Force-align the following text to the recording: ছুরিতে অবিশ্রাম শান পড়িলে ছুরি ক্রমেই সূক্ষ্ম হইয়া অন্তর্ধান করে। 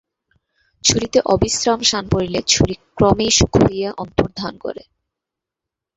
ছুরিতে 0.83 1.19
অবিশ্রাম 1.33 1.79
শান 1.89 2.03
পড়িলে 2.11 2.39
ছুরি 2.51 2.75
ক্রমেই 2.97 3.31
সূক্ষ্ম 3.37 3.61
হইয়া 3.65 3.89
অন্তর্ধান 4.03 4.53
করে। 4.63 4.83